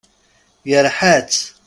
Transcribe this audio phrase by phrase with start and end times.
[0.69, 1.41] Yerḥa-tt.